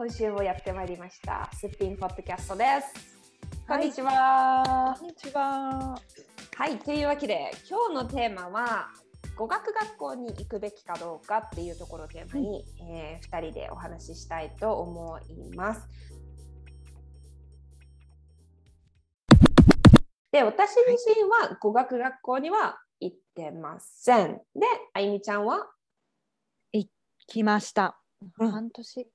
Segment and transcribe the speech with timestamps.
[0.00, 1.50] 今週もやってまいりました。
[1.52, 3.18] すっぴんポッドキャストです。
[3.68, 5.94] こんにちは、こんにちは。
[6.56, 8.88] はい、というわけで今日のテーマは
[9.36, 15.86] 語学学校に行くべきかどうかっていうところをテーマに、えー、2人でお話ししたいと思います。
[20.32, 24.40] で、私自身は語学学校には行ってません。
[24.54, 25.66] で、あゆみちゃんは？
[27.26, 28.00] 来ました。
[28.38, 28.50] うん。
[28.50, 29.06] 半年、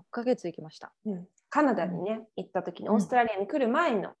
[0.00, 0.92] 6ヶ月行きました。
[1.06, 4.12] うんカナダにね、行った時に、うんオーストラリアに来る前の、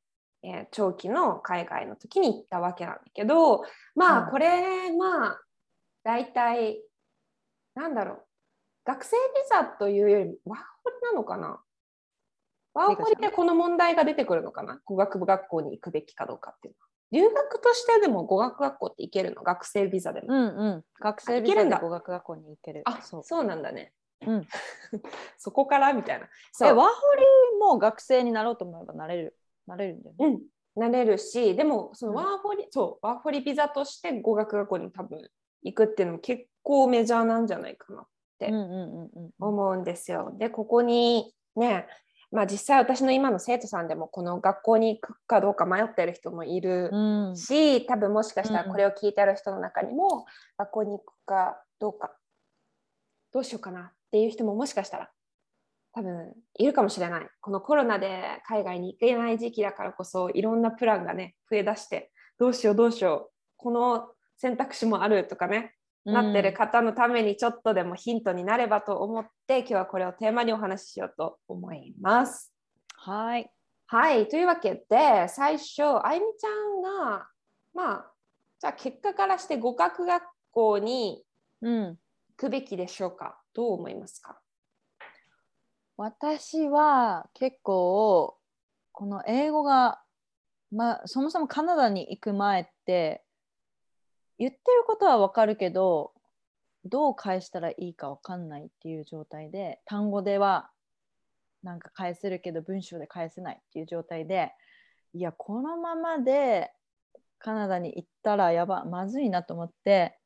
[0.42, 3.62] えー長期の海外の時に行ったわけなんだけど、
[3.94, 5.40] まあ、うんこれ、まあ、
[6.02, 6.82] 大体、
[7.74, 8.24] なんだろう、
[8.84, 11.60] 学生ビザというより、ワーホリなのかな？
[12.74, 14.80] ワーホリでこの問題が出てくるのかな？
[14.84, 16.86] 語学部学校に行くべきかどうかっていうのは。
[17.12, 19.42] 留学としてでも語学学校って行けるの？
[19.42, 20.26] 学生ビザでも。
[20.28, 20.84] うんうん。
[21.00, 22.82] 学生ビザで行けるんだ語学学校に行ける。
[22.86, 23.22] あそう。
[23.24, 23.92] そうなんだね。
[24.26, 24.46] うん、
[25.38, 26.28] そこからみたいな。
[26.52, 29.36] そうえ、ワーホリも学生になろうと思えばなれる。
[29.66, 30.26] なれるんだよね。
[30.26, 30.42] うん、
[30.80, 35.20] なれるしでもそのうんワーホリ、そうワーホリビザとして語学学校に多分
[35.62, 38.06] 行くっていうのも結構メジャーなんじゃないかな
[38.40, 39.30] てうんうんうんうん。
[39.38, 40.34] 思うんですよ。
[40.38, 41.86] でここにね
[42.32, 47.36] まあ実際私の今の生徒さんでもこの学校に行くかどうか迷ってる人もいるうん。
[47.36, 50.24] し、多分もしかしたらうんこれを聞いてる人の中にも
[50.56, 52.12] 学校に行くかどうか
[53.32, 55.10] どうしようかなっていう人ももしかしたら
[55.92, 65.74] 多分いるかもしれないこのコロナで海外に行けない時期だからこそいろんなプランがね増えだしてどうしようどうしようこの選択肢もあるとかね、
[66.06, 72.52] なってる方のためにちょっとでもヒントになればと思って今日はこれをテーマにお話ししようと思います。
[72.94, 73.50] はい。
[73.86, 77.28] はい、というわけで最初あゆみちゃんが
[77.74, 78.12] まあ
[78.60, 80.22] じゃあ結果からして語学学
[80.52, 81.22] 校に
[81.60, 81.98] うん。
[82.40, 83.38] 行くべきでしょうか？
[83.52, 84.40] どう思いますか？
[85.98, 88.38] 私は結構
[88.92, 90.00] この英語が、
[90.72, 93.22] まあ、そもそもカナダに行く前って
[94.38, 96.12] 言ってることはわかるけど
[96.86, 100.70] どう返したらいいかわかんないっていう状態で単語では
[101.62, 104.50] なんか返せるけど文章で返せないっていう状態で
[105.12, 106.70] いやこのままで
[107.38, 110.16] カナダに行ったらやばまずいなと思って、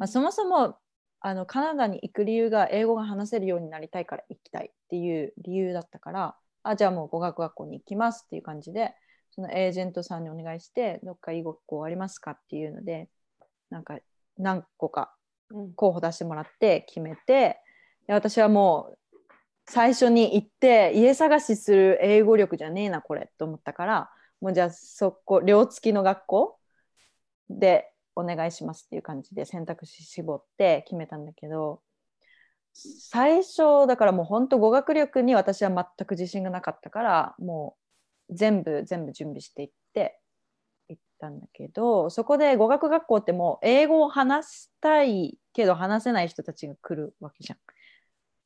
[0.00, 0.76] まあ、そもそも
[1.20, 8.94] あのカナダに行く理由が英語が話せるようになりたいから行きたいっていう理由だったからあじゃあもう語学学校に行きますっていう感じで
[9.30, 13.08] そのエージェントさんにお願いしてどっかいい学校ありますかっていうので
[13.70, 13.98] なんか
[14.38, 15.14] 何個か
[15.50, 15.72] うん。
[15.74, 17.58] 候補出してもらって決めて
[18.06, 18.98] で私はもう
[19.66, 24.10] 最初に行って家探しする英語力じゃねえなこれと思ったから
[24.40, 26.58] もうじゃあそこ寮付きの学校
[27.48, 31.82] でお願いしますっていう感じで選択肢絞って決めたんだけど
[32.72, 37.76] 最初だからもう本当語学力に私は全く自信がなかったからも
[38.28, 40.18] う全部全部準備していって
[40.88, 47.58] 行ったんだけどそこで語学学校ってもう英語を話したいけど話せない人たちが来るわけじゃん。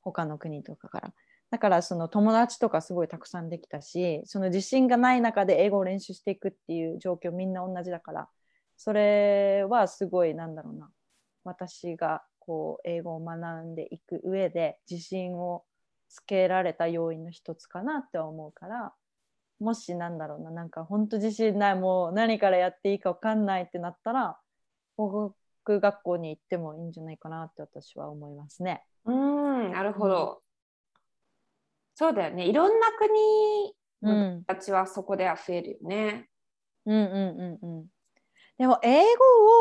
[0.01, 1.15] 他の国とかから。
[1.51, 8.29] だからその友達とかすごいたくさんできたしその自信がない中で英語を練習していくっていう状況みんな同じだから
[8.77, 10.91] それはすごいなんだろうな。
[11.45, 15.65] 私がこう英語を学んでいく上で自信を
[16.09, 18.93] つけられた要因の一つかなって思うから。
[19.61, 20.51] もしなんだろうな。
[20.51, 24.37] なんか本当自信ないもう何からやっていいか分かんないってなったら
[24.97, 25.33] 語
[25.65, 28.83] 学学校に行ってもいいんじゃないかなって私は思いますね。
[29.05, 29.15] うー
[29.69, 30.43] んなるほど、
[31.95, 32.47] そうだよね。
[32.47, 33.11] いろんな国
[34.03, 36.29] うん、たちはそこでは増えるよね。
[36.85, 37.87] うんうんうんうん
[38.59, 39.03] でも英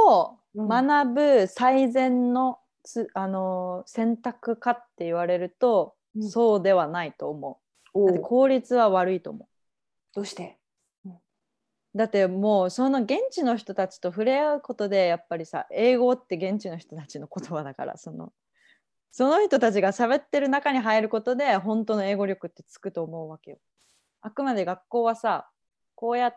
[0.06, 7.60] 語をうん学ぶ最善のつ、あの選択かって言われると、うんそうではないと思
[7.96, 8.06] う。
[8.06, 9.48] だって効率は悪いと思
[10.14, 10.60] どうして？
[11.06, 11.10] う。
[11.96, 18.32] だってもうその現地の人たちと触れ合うことでやっぱりさ英語って現地の人たちの言葉だからその
[19.12, 23.58] その人たちが喋ってる中に入ることで本当の英語力ってつくと思うわけよ。
[24.22, 25.50] あくまで学校はさ
[25.96, 26.32] こうや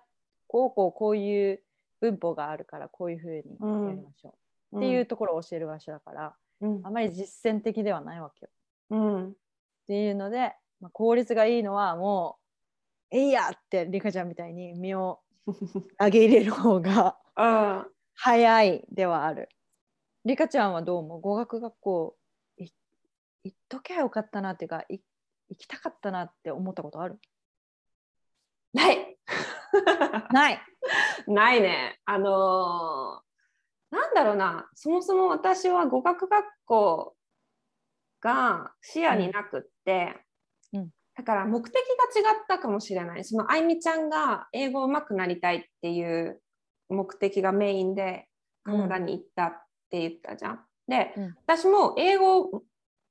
[0.47, 1.61] こうこうこういう
[2.01, 3.37] 文法があるからこういうふうに
[3.89, 4.35] やりましょ
[4.73, 8.51] う、っていうところを教える場所だからうんあまり実践的ではないわけよ。
[8.91, 9.35] うんっ
[9.87, 12.39] ていうので、まあ、効率がいいのはも
[13.13, 15.21] う「えいや!」ってリカちゃんみたいに身を
[15.99, 19.49] 投げ入れる方があ早いではある。
[20.25, 21.21] リカちゃんはどう思う？
[21.21, 22.17] 語学学校
[22.59, 22.69] い
[23.45, 24.99] 行っときゃよかったなっていうかい
[25.49, 27.21] 行きたかったなって思ったことある？
[28.73, 29.17] ない
[30.33, 30.61] ない。
[31.29, 31.99] ないね。
[32.05, 33.27] あのー
[33.89, 37.17] なんだろうな、そもそも私は語学学校
[38.21, 40.17] が視野になくって、
[40.73, 41.81] うんだから目的が
[42.31, 43.25] 違ったかもしれない。
[43.25, 46.43] そのあいみちゃんが英語上手くなりたいっていう
[46.91, 48.27] 目的がメインで
[48.65, 49.53] カナダに行ったっ
[49.89, 50.61] て言ったじゃん。
[50.87, 52.63] で、うん私も英語を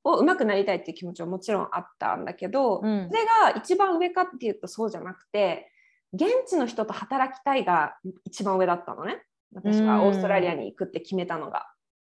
[0.04, 5.72] 上手くなりたいっていう気持ちはもちろんあったんだけど、うんそれが一番上かっていうとそうじゃなくて
[6.16, 9.22] 現地の人と働きたいが一番上だったのね。
[9.54, 11.66] 私がオーストラリアに行くって決めたのが。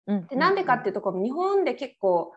[0.07, 0.27] うん。
[0.27, 2.33] でなんでかっていうとこう日本で結構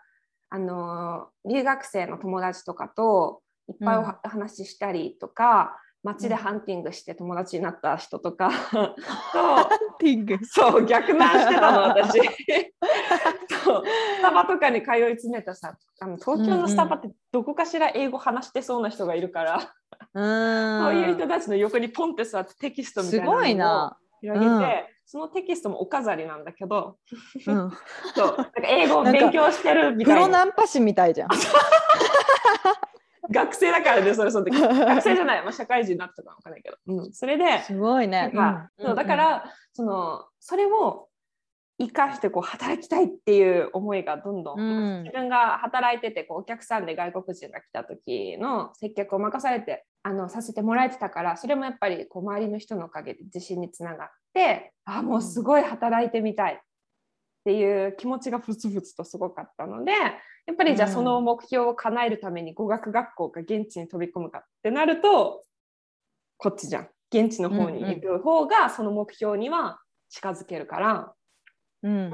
[0.49, 8.95] あのー留学生の友達とかといっぱいおは話ししたりとか、街でハンティングして友達になった人とか と
[9.99, 10.37] ティング。
[10.43, 12.19] そう逆難してたの私。
[13.63, 13.83] そう。
[13.85, 19.73] スタバとかに通い詰めたさあの東京のスタバってどこかしら英語話してそうな人がいるから、
[20.13, 23.97] そういう人たちの横にポンって座ってテキストみたいなのをすごいな。
[24.21, 24.61] 広げて、うん。
[25.05, 26.97] そのテキストもお飾りなんだけど。
[27.45, 27.71] うん、
[28.15, 28.37] そう。
[28.37, 31.29] なんか英語を勉強してるみたプロいなナンパ師みたいじゃん。
[33.31, 34.55] 学生だからねそれその時。
[34.59, 38.31] 学生じゃない、まあ、社会人になったかわかんないけど、うん、それで、すごいね。
[38.33, 38.69] うん。
[38.79, 41.07] そうだか、ら、そのそれを
[41.79, 45.03] 生かしてこう働きたいっていう思いがどんどん、うん。
[45.03, 56.57] 自分が働いててこうお客さんで外国人が来た時の接客を任されてあのさせてもらえてたからそれもやっぱりこう周りの人のおかげで自信につながってあもうすごい働いてみたいっ
[57.45, 60.93] ていう気持ちがふつふつとすごかったのでやっぱりじゃあうん。
[60.93, 65.43] その目標を叶えるために語学学校が現地に飛び込むかってなると
[66.37, 66.89] こっちじゃん。
[67.13, 69.79] 現地の方に行く方がその目標には
[70.09, 71.13] 近づけるから、
[71.83, 71.91] うん。
[71.91, 72.11] うん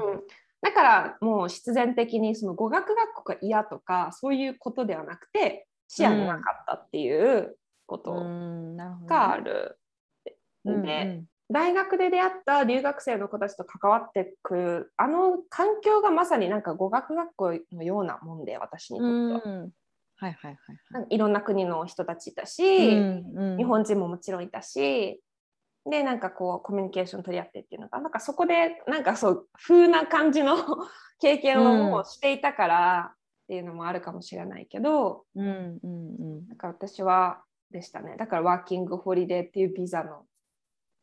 [0.62, 7.56] だからもう必然的にその語学学校が嫌とかそういうことではなくて視野になかったっていう
[7.86, 8.12] こと
[9.06, 9.78] がある。
[10.66, 19.62] うんで大学で出会った留学生の子たちと関わってくるあの環境がまさになんか語学学校のようなもんで私にとうんっては、うん。
[19.62, 19.70] はい
[20.18, 20.56] はいはい
[20.90, 23.00] なんかいろんな国の人たちいたし、はい。
[23.00, 23.56] うんうん。
[23.56, 25.20] 日本人ももちろんいたし
[25.90, 30.56] でなんかこうコミュニケーション取り合ってっていうのがなんかそこでなんかそう風な感じの
[31.20, 33.16] 経験をもうしていたからっ
[33.48, 36.48] ていうのもあるかもしれないけど、うんうんうん。
[36.48, 38.16] なんか私はでしたね。
[38.16, 40.24] だからワーキングホリデーっていうビザの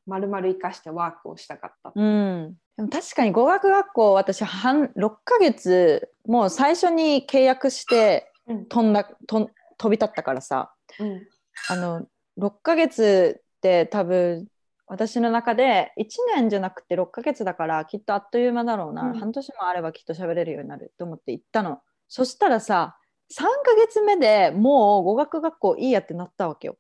[0.08, 1.92] 丸々生かしてワークをしたかった。
[1.94, 2.02] う。
[2.02, 8.66] ん、でも確かに語学学校私半6ヶ月もう最初に契約してうん。
[8.66, 9.48] 飛んだとん
[9.78, 10.74] 飛び立ったからさ。
[11.00, 11.28] うん。
[11.70, 12.08] あの
[12.40, 14.48] 6ヶ月って多分
[14.88, 16.06] 私の中で1
[16.36, 19.20] 年じゃなくて6ヶ月だからきっとあっという間だろうな、うん。
[19.20, 21.82] 半年もあればきっと喋れるようになると思って行ったの。
[22.08, 22.98] そしたらさ
[23.34, 26.78] 3ヶ月目でもう語学学校いいやってなったわけよ。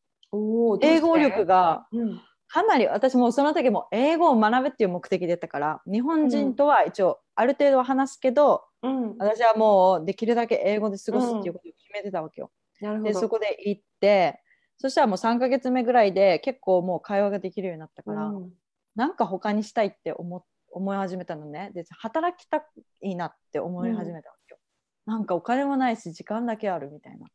[0.81, 1.85] 英語力が。
[1.91, 2.21] うん。
[2.49, 12.49] かなり私もその時も英語を学ぶっていう目的でやったから日本人とは一応ある程度は話すけど、うん、私はもうできるだけ英語で過ごすっていうことを決めてたわけよ。
[12.79, 13.09] なるほど。
[13.09, 14.41] でそこで行って
[14.77, 18.53] そしたらもう3ヶ月目ぐらいで結構もう会話ができるようになったから、うん。
[18.95, 21.71] なんか他にしたいって思思い始めたのね。
[21.73, 22.63] で働きた
[23.01, 24.59] いなって思い始めたわけよ、
[25.05, 27.27] なんかお金もないし時間だけあるみたいな。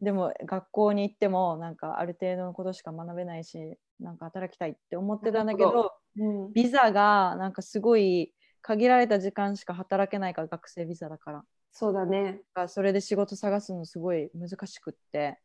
[0.00, 6.52] でも学校に行ってもなんかある程度のことしか学べないしなんか働きたいって思ってたんだけどうん。
[6.52, 8.32] ビザがなんかすごい
[8.62, 11.42] 限られた時間しか働けないから学生ビザだから。
[11.72, 12.42] そうだね。
[12.66, 15.38] それで仕事探すのすごい難しくって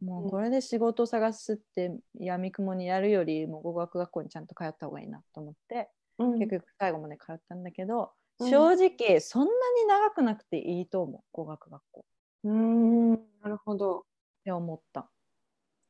[0.00, 5.88] もうこれで仕事を探すってやみくもにやるよりもう語学学校にちゃんと通った方がいいなと思って
[6.18, 6.38] うん。
[6.38, 8.50] 結局最後まで通ったんだけど、うん。
[8.50, 12.00] 正直そんなに長くなくていいと思う語学学校。
[12.00, 12.04] っ
[12.44, 13.10] うーん、
[13.42, 14.04] なるほど。
[14.44, 15.08] て思った。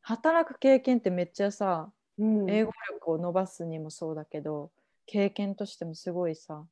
[0.02, 2.50] 働く経験ってめっちゃさうん。
[2.50, 4.70] 英語力を伸ばすにもそうだけど
[5.06, 6.64] 経験としてもすごいさ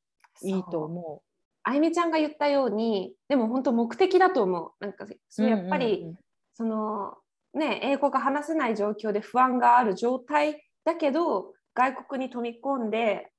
[0.42, 1.22] いいと思
[1.62, 4.72] あゆみちゃんが言ったようにでも本当目的だと思う。
[4.80, 6.16] なんかそれやっぱり、うんうんうん。
[6.54, 7.18] その
[7.56, 13.30] ね英語が話せない状況で不安がある状態だけど外国に飛び込んで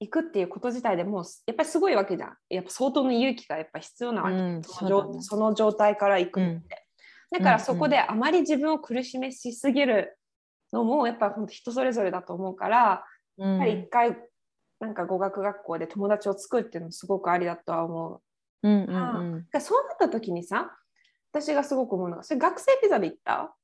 [0.00, 2.36] いくっていうこと自体でもうやっぱりすごいわけじゃん。
[2.50, 6.86] やっぱ相当の勇気がやっぱ必要なわけ、うんその状その状態から行くのって、
[7.30, 10.18] だからそこであまり自分を苦しめしすぎる
[10.72, 13.04] のもやっぱ本当人それぞれだと思うから
[13.38, 13.50] うん。
[13.52, 14.16] やっぱり一回
[14.80, 18.20] なんか語学学校で友達を作るっていうのもすごくありだとは思
[18.64, 18.68] う。
[18.68, 20.76] うんうんだかうんらそうなった時にさ
[21.32, 23.54] 私がすごく思うのがそれ学生ビザで行った？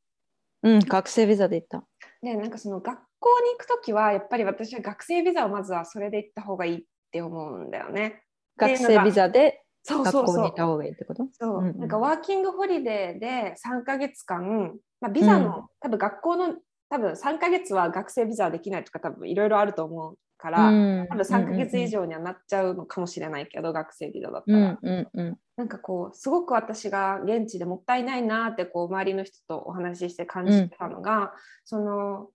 [0.63, 1.85] うん、学生ビザで行った。
[2.23, 8.23] でなんかその学校に行く時はやっぱり私は学生ビザをまずはそれで行った方がいいって思うんだよね。
[8.57, 11.27] 学生ビザで学校に行った方がいいってこと？
[11.33, 11.79] そう、うんうん。
[11.81, 15.63] なんかワーキングホリデーで3ヶ月間、まあ、ビザの、うん。
[15.81, 16.55] 多分学校の
[16.93, 25.39] 多分3ヶ月は学生ビザはできないとか多分いろいろあると思うから、うん多分3ヶ月以上にはなっちゃうのかもしれないけど、学生ビザだったら、うんうんうん。
[25.57, 31.33] なんかこうすごく私が現地でもったいないなってこう周りの人とお話しして感じたのが、
[31.65, 32.29] その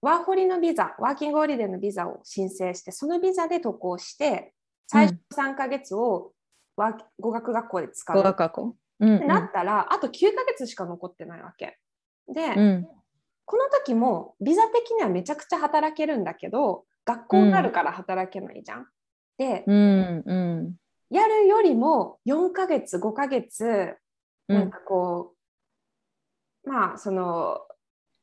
[0.00, 4.52] ワーホリのビザワーキングホリデーのビザを申請してそのビザで渡航して
[4.88, 6.32] 最初の3ヶ月を
[7.20, 8.20] 語学学校で使う。
[8.20, 8.62] 学学校。
[8.98, 11.78] うんてなったら、あと9ヶ月しか残ってないわけ。
[12.32, 12.88] で、うん
[13.44, 18.86] この時もビザ的にはめちゃくちゃ働けるんだけど学校があるから働けないじゃん。
[19.38, 20.74] で、うんうん
[21.10, 23.96] やるよりも4ヶ月5ヶ月
[24.48, 24.56] うん。
[24.56, 25.34] なんかこ
[26.64, 27.58] う、まあその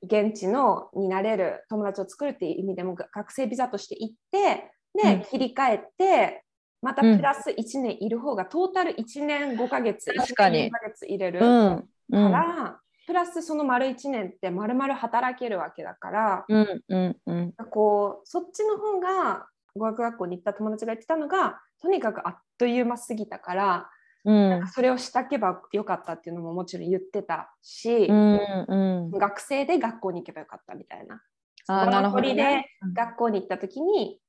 [0.02, 5.22] 現地のになれる友達を作るっていう意味でもが学生ビザとして行ってで、うん。
[5.24, 6.44] 切り替えて
[6.82, 7.18] またうん。
[7.18, 10.60] プラス1年いる方が、トータル1年5ヶ月確かに。
[10.60, 11.90] 1年5ヶ月入れるうかん。
[12.12, 12.32] うん。
[12.32, 17.54] ら、プラスその丸1年って丸々働けるわけだから、うんうんうん。
[17.72, 23.90] こうそっちの方が語学学校に行った友達が言ってたのがとにかくあっという間すぎたから、
[24.26, 24.68] うん。
[24.68, 28.76] それをしたけばよかったっていうのももちろん言ってたし、うんう
[29.08, 29.12] ん。
[29.12, 31.20] 学生で学校に行けばよかったみたいな。
[31.66, 32.36] あーなるほどね。
[32.36, 34.20] で学校に行った時に、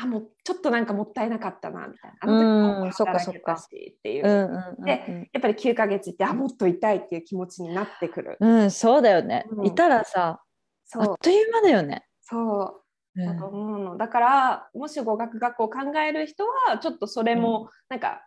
[0.00, 2.16] あもうちょっとなんかもったいなかったなみたいな。
[2.20, 2.44] あの時
[2.78, 4.26] もうんそっか働けたしっていう。
[4.26, 8.36] うんうんうんでやっぱり9ヶ月行ってあもっといたいっていう気持ちになってくる。
[8.40, 9.46] うんそうだよね。
[9.50, 9.66] うん。
[9.66, 10.40] いたらさ
[10.84, 11.02] そう。
[11.02, 12.06] あっという間だよね。
[12.20, 12.82] そ
[13.16, 13.22] う。
[13.22, 13.96] うだと思うの。
[13.96, 18.24] だからもし語学学校を考える人はちょっとそれもなんか、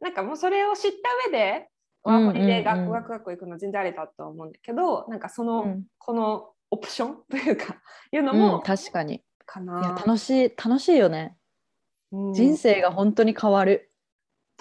[0.00, 1.68] なんかもうそれを知った上で
[2.02, 7.76] ワーホリでうんうんうん学語学学校行くのは全然ありだと思うんだけど、なんかその、うんこのオプションというか
[8.12, 10.02] いうのうんも確かにかいやな。
[10.06, 11.36] 楽しい楽しいよね。
[12.12, 12.32] うん。
[12.32, 13.90] 人生が本当に変わる。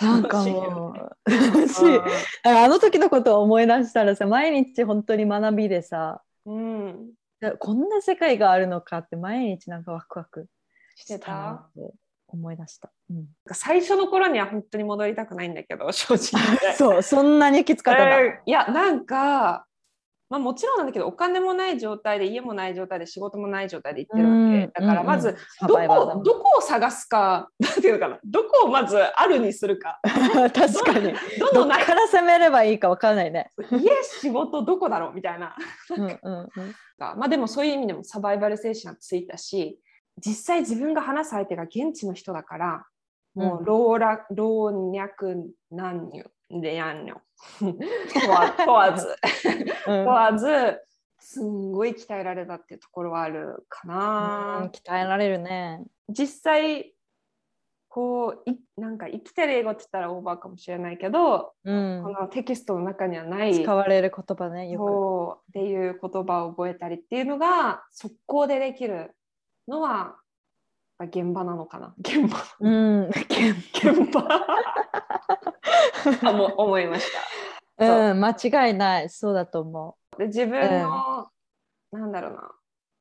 [0.02, 1.32] なんかもう。
[1.32, 2.04] 楽しいうん。
[2.44, 7.12] あの時のことを思い出したらさ毎日本当に学びでさうん、
[7.60, 10.48] こんな世界があるのかって毎日なんかワクワク
[10.96, 11.70] してた？
[12.32, 16.20] 思い出した、うん、最初の頃には本当に戻りたくないんだけど正直。
[16.78, 19.66] そうそんなにきつかったな、えーいやなんか、
[20.30, 24.82] まあ、もちろんなんだけどお金もない状態で家もない状態で仕事もない状態で行ってるわけ。
[24.82, 25.36] だからまず、
[25.68, 28.20] どこどこを探すかなんていうのかな。
[28.24, 30.00] どこをまずあるにするか。
[30.54, 31.14] 確かに。
[31.40, 33.50] どどっから攻めればいいかわからないね。
[33.72, 35.56] 家仕事どこだろうみたいな。
[35.98, 36.76] うんうんうん。
[37.00, 39.80] まあでもそういう意味でもサバイバル精神はついたし
[40.18, 42.86] 実際自分が話す相手が現地の人だから
[43.36, 45.28] もうう老若老若
[45.72, 47.22] 男女でやんよ。
[47.60, 47.70] 問
[48.68, 49.16] わず。
[49.86, 50.82] 問わず
[51.20, 55.84] すんごい鍛えられたっていうところはあるかうんな、鍛えられるね。
[56.10, 56.94] 実際
[57.90, 62.02] こういなんか生きてる英語って言ったらオーバーかもしれないけど、うん。
[62.04, 63.64] このテキストの中にはない。
[63.64, 69.16] 使われる言葉ねよそうっていう言葉を覚えたりっていうのが速攻でできる
[69.68, 70.16] のは
[71.00, 71.96] 現場なのかな。
[72.00, 72.38] 現場。
[72.38, 72.46] く。
[72.60, 73.10] うん。
[73.10, 74.22] 現場
[76.58, 77.06] 思いまし
[77.78, 78.10] た。
[78.12, 78.32] うん間
[78.68, 79.10] 違いない。
[79.10, 81.30] そうだと思で自分の、
[81.92, 82.52] なんだろうな。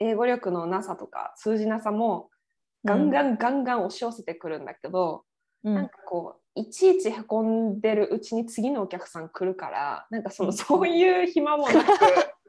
[0.01, 2.39] 英語力のなさとか通じなさもう。
[2.85, 5.25] ガンガンガンガン押し寄せてくるんだけど、
[5.65, 5.75] うん。
[5.75, 10.53] なんかこういちいちへこんでるうちに次のお客さん来るからなんかその、うん。
[10.55, 11.85] そういう暇もなくうん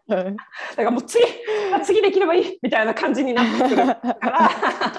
[0.76, 1.24] だからもう次
[1.74, 4.92] あ次できればいいみたいな感じになってくるから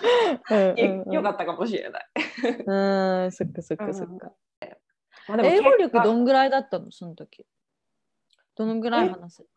[0.50, 2.06] うんよかったかもしれない。
[2.66, 4.32] うんそっかそっかそっか。
[5.28, 6.90] まあでも英語力どんぐらいだったの？
[6.90, 7.46] その時。
[8.56, 9.48] どのぐらい話せる？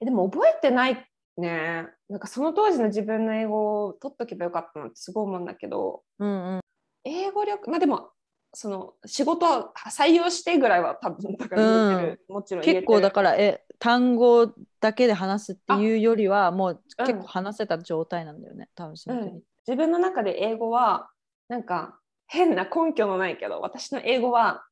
[0.00, 1.86] えでも覚えてないね。
[2.08, 6.02] なんかその当時の自分の英語を取っとけばよかったなってすごい思うんだけど。
[6.18, 6.60] うんうん。
[7.04, 8.10] 英語力まあでも
[8.54, 21.10] その仕事は採用してぐらいは多分だから言えてる、もちろん結構だからえ単語だけで話すっていうよりはもう結構話せた状態なんだよね、多分その時、自分の中で英語は
[21.48, 21.98] なんか
[22.28, 24.64] 変な根拠のないけど私の英語は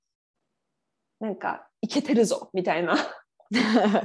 [1.19, 2.95] なんかいけてるぞみたいな、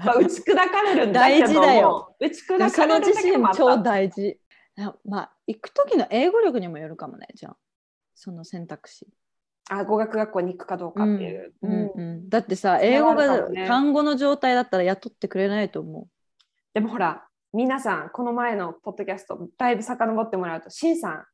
[0.04, 2.16] まあ、打ち砕かれるんだけども大事だよ。
[2.20, 3.58] 打ち砕かれる自身だけもあった。
[3.60, 4.40] 超大事。
[4.76, 7.58] なまあ行く時の英語力にもよるかもねじゃあ。
[8.16, 9.08] その選択肢、
[9.70, 11.72] あ語学学校に行くかどうかっていう、うん。
[11.72, 11.92] うん。
[11.96, 16.08] うんだってさ英語が単語の状態だったら雇ってくれないと思
[16.74, 21.26] でもほら皆さんこの前のポッドキャストだいぶ遡ってもらうとしんさん。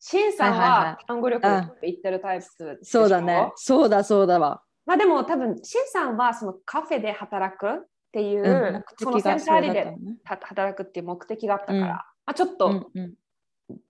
[0.00, 1.04] しんさんはいはいははい。
[1.06, 2.78] 単語力って言ってるタイプでしょ？
[2.80, 3.52] うそうだね。
[3.56, 4.62] そうだそうだわ。
[4.86, 8.72] まあでも多分しんさんはそのカフェで働くっていう、うん。
[8.74, 9.94] 目そのセンターリで
[10.24, 11.86] 働くっていう目的があったから、うん。
[11.86, 13.14] まあ、ちょっうんとうん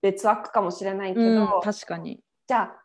[0.01, 2.21] 別枠かもしれないけど、うん、確かに。
[2.47, 2.80] じゃあ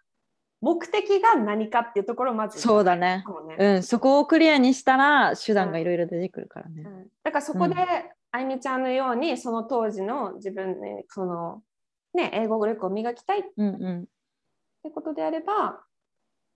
[0.66, 3.24] 目的が何かっていうところをまずそうだね。
[3.56, 3.56] ね。
[3.56, 6.82] うんそこをクリアにしたら手段がいろいろ出てくるからね。
[6.84, 7.06] うん。
[7.22, 7.78] だからそこで、うん。
[8.32, 11.62] あゆみちゃんのようにその当時の自分でその、
[12.14, 14.06] ね、英語力を磨きたいっうんうん。
[14.82, 15.84] てことであれば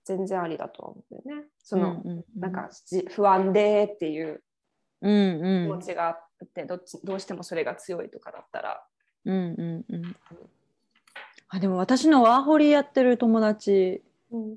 [0.04, 1.46] 全然ありだと思うんだよね。
[1.62, 4.42] その、うんうんなんかじ不安でっていう
[5.02, 5.68] うん気うん。
[5.68, 8.84] 持ちがあって、どっちどうしてもそれが強いとかだったら。
[9.26, 10.16] うんうんうん
[11.50, 14.56] あでも私のワーホリやってる友達うん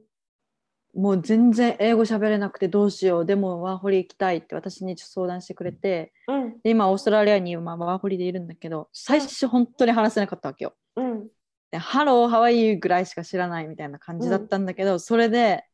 [0.95, 10.75] もう全然英語喋れなくてどうしようでもワーホリ行きたいって私に相談してくれてうんで今オーストラリアにまあワーホリでいるんだけど最初本当に話せなかったわけよ。
[10.95, 11.27] うん
[11.71, 15.65] でハローハワイぐらいしか知らないみたいな感じだったんだけど、それで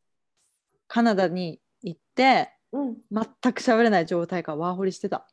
[0.87, 5.27] カナダに行ってうん、全く喋れない状態からワーホリしてた。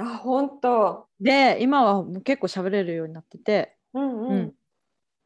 [0.00, 1.06] あ本当。
[1.20, 4.28] で今は結構喋れるようになってて、うんうん。
[4.28, 4.54] うん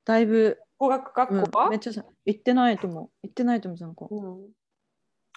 [0.09, 1.59] だいぶ、語学うん学校？
[1.59, 3.11] は、めっちゃさ行ってないと思う。
[3.23, 4.09] 行ってないと思うその子。
[4.11, 4.49] うん、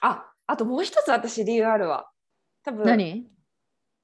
[0.02, 2.10] ああともう一つ私理由あるわ。
[2.64, 3.28] 多分何、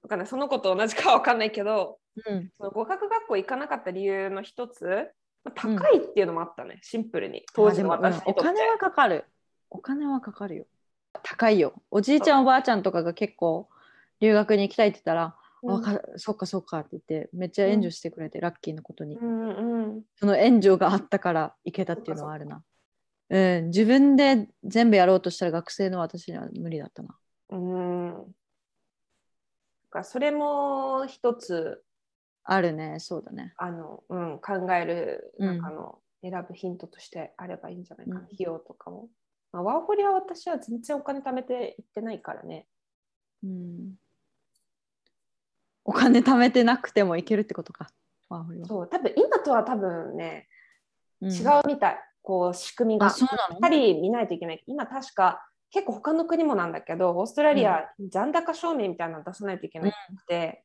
[0.01, 0.27] わかんない。
[0.27, 5.07] その子と同じかわかんないけどうん、その語学学校行かなかった理由の一つ
[5.45, 7.45] まあ高いっていうのもあったね、シンプルに。
[7.53, 9.23] 当時の私お金はかかる。
[9.69, 10.65] お金はかかるよ。
[11.23, 11.81] 高いよ。
[11.91, 13.69] おじいちゃんおばあちゃんとかが結構
[14.19, 15.73] 留学に行きたいって言ったら、うん。
[15.73, 16.13] わかる。
[16.17, 22.63] そっかそっかって言ってめっちゃ援助してくれて、ラッキーなことに、うんうんその援助があったから行けたっていうのはあるな。
[23.29, 23.65] うん。
[23.67, 27.17] 自分で全部やろうとしたら学生の私には無理だったな。
[27.49, 28.35] うん。
[30.03, 31.83] それも一つ
[32.43, 32.99] あるね。
[32.99, 33.53] そうだね。
[33.57, 38.25] あの、うん、考えるうん中の選ぶヒントとしてあればいいんじゃないかな、うん。
[38.25, 39.09] 費用とかも。
[39.51, 42.67] まあ、ワーホリは私は全然お金貯めて行ってないからね。
[43.43, 43.95] うん
[45.87, 47.87] お金貯めてなくても行けるってことか。
[48.67, 50.47] そう、多分今とは多分ね、
[51.21, 51.31] うん。
[51.31, 51.99] 違うみたい。
[52.21, 53.05] こう、仕組みが。
[53.07, 53.55] あそうなの？
[53.55, 54.63] しっかり見ないといけない。
[54.67, 55.41] 今確か、
[55.71, 60.63] 結構他の国もなんだけど、オーストラリア、残高証明みたいなの出さないといけなくて、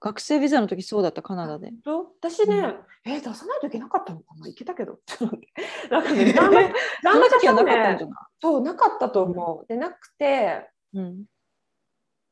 [0.00, 1.72] 学生ビザの時そうだったカナダで。
[1.84, 2.84] と私ね、うん。
[3.04, 4.46] えー出さないといけなかったのかな？
[4.46, 4.98] 行けたけど。
[5.90, 7.98] なんかね、残高 証明ゃない？
[8.40, 9.66] そう、なかったと思う。
[9.66, 11.24] で、なくて、うん。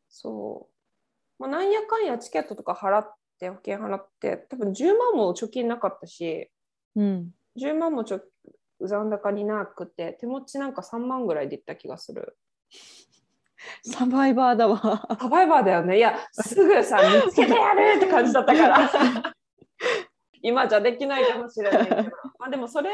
[0.08, 0.75] そう。
[1.38, 6.50] まあ、なんやかんやチケットとか払って、保険払って、多分10万も貯金なかったし、
[6.94, 8.20] うん10万もちょ
[8.82, 12.36] 残高になくて、手持ちなんか3万ぐらいでいった気がする。
[13.82, 15.06] サバイバーだわ。
[15.18, 15.96] サバイバーだよね。
[15.96, 18.90] いや、すぐさ、見つけてやるって感じだったから。
[20.42, 22.02] 今じゃできないかもしれないけど。
[22.38, 22.90] まあでもそれ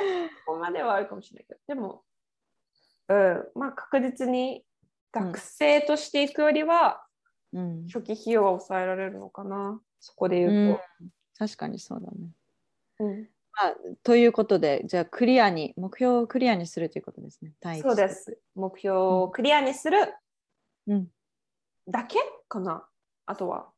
[0.47, 1.61] ここまではあるかもしれないけど。
[1.66, 2.05] でも、
[3.09, 4.64] うん、まあ確実に
[5.11, 7.05] 学生としていくよりは、
[7.53, 9.81] うん、初期費用は抑えられるのかな？
[10.01, 10.81] そこで言うと。
[11.38, 12.31] 確かにそうだね。
[13.01, 17.53] うんまあ、ということで、じゃあクリアに、目標をクリアにするということですね。
[17.83, 18.38] そうです。
[18.55, 19.99] 目標をクリアにする
[20.87, 21.09] うん。
[21.87, 22.87] だけかな？
[23.27, 23.69] あとは。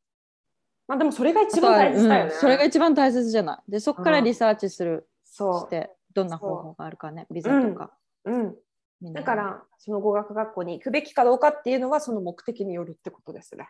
[0.87, 2.33] まあでもそれが一番大事だよね。
[2.33, 3.71] うんそれが一番大切じゃない。
[3.71, 7.91] で、そこからリサーチする、そして、どんな方法があるかね、ビザとか。
[8.23, 8.31] う。
[8.31, 8.55] うん。
[9.01, 13.67] だから、その語学学校に行くべきかどうかっていうのは、その目的によるってことですね。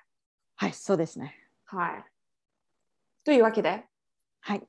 [0.56, 1.36] はい、そうですね。
[1.66, 2.06] はい。
[3.24, 3.86] というわけで、
[4.42, 4.62] はい。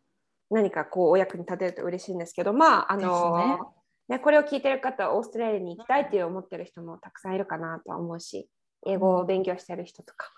[0.51, 3.73] 何かこうお役に立てると嬉しいんですけど、まあ、あの
[4.09, 8.49] ねこれを聞いてる方はオーストラリアに行きたいっていう思ってる人もたくさんいるかなとは思うし、
[8.87, 10.31] 英語を勉強してる人とか、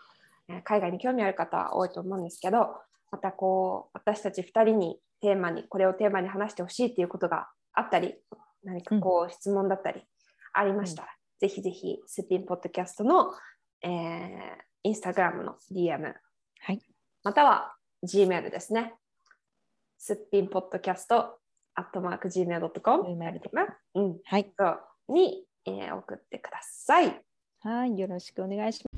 [0.49, 2.69] えー海外に興味ある方は多いと思うんですけど、
[3.11, 8.15] またこう、私たち2人にテーマに、これをテーマに話してほしいっていうことがあったり、
[8.69, 10.03] 何かこう質問だったり
[10.53, 11.09] ありましたら、
[11.41, 13.33] ぜひぜひスピンポッドキャストの、
[13.83, 13.91] えー、
[14.83, 16.13] インスタグラムの DM、
[16.61, 16.81] はい。
[17.25, 17.75] または
[18.07, 18.95] Gmail ですね。
[19.97, 21.39] すっぴんポッドキャスト、
[21.75, 23.41] アットマーク Gmail.com、Gmail
[23.95, 24.53] うん、はい。
[25.09, 27.21] に、えー送ってください。
[27.61, 28.98] はい、よろしくお願いしま